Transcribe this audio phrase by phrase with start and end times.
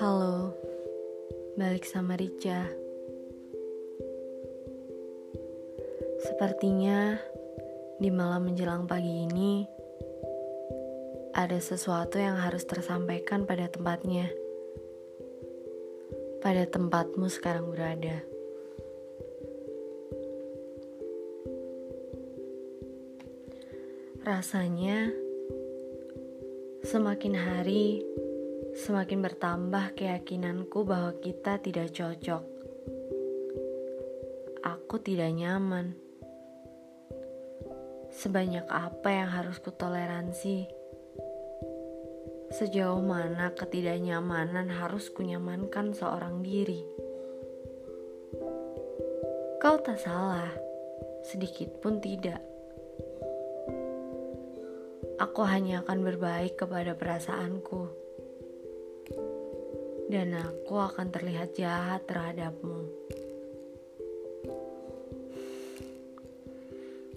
[0.00, 0.56] Halo,
[1.60, 2.64] balik sama Rica.
[6.24, 7.20] Sepertinya
[8.00, 9.68] di malam menjelang pagi ini
[11.36, 14.24] ada sesuatu yang harus tersampaikan pada tempatnya.
[16.40, 18.29] Pada tempatmu sekarang berada.
[24.20, 25.08] Rasanya
[26.84, 28.04] semakin hari
[28.76, 32.44] semakin bertambah keyakinanku bahwa kita tidak cocok.
[34.60, 35.96] Aku tidak nyaman.
[38.12, 40.68] Sebanyak apa yang harus kutoleransi?
[42.52, 46.84] Sejauh mana ketidaknyamanan harus kunyamankan seorang diri?
[49.64, 50.52] Kau tak salah,
[51.24, 52.49] sedikit pun tidak.
[55.20, 57.92] Aku hanya akan berbaik kepada perasaanku
[60.08, 62.88] dan aku akan terlihat jahat terhadapmu.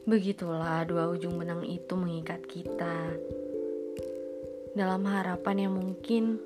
[0.04, 3.16] Begitulah dua ujung benang itu mengikat kita
[4.76, 6.44] dalam harapan yang mungkin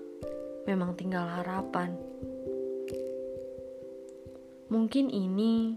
[0.69, 1.97] memang tinggal harapan.
[4.69, 5.73] Mungkin ini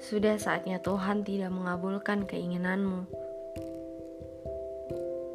[0.00, 3.25] sudah saatnya Tuhan tidak mengabulkan keinginanmu.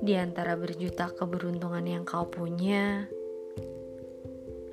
[0.02, 3.06] Di antara berjuta keberuntungan yang kau punya,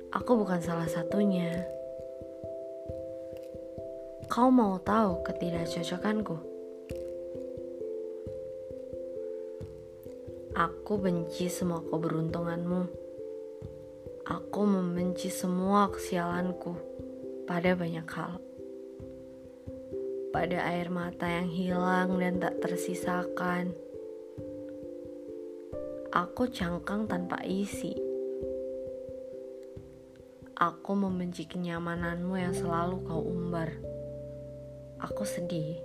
[0.09, 1.69] Aku bukan salah satunya.
[4.25, 6.33] Kau mau tahu ketidakcocokanku?
[10.57, 12.81] Aku benci semua keberuntunganmu.
[14.25, 16.73] Aku membenci semua kesialanku
[17.45, 18.41] pada banyak hal.
[20.33, 23.77] Pada air mata yang hilang dan tak tersisakan.
[26.19, 27.95] Aku cangkang tanpa isi
[30.59, 33.71] Aku membenci kenyamananmu yang selalu kau umbar.
[34.99, 35.79] Aku sedih.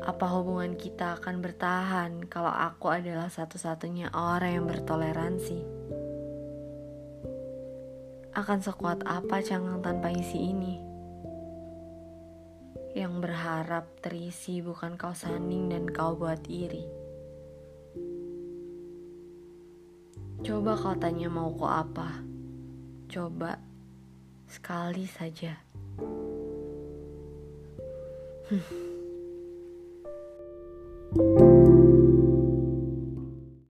[0.00, 5.60] Apa hubungan kita akan bertahan kalau aku adalah satu-satunya orang yang bertoleransi?
[8.32, 10.80] Akan sekuat apa cangkang tanpa isi ini?
[12.96, 17.01] Yang berharap terisi bukan kau sanding dan kau buat iri.
[20.42, 22.18] Coba kau tanya mau kau apa?
[23.06, 23.62] Coba
[24.50, 25.54] sekali saja.
[28.50, 28.91] Hmm.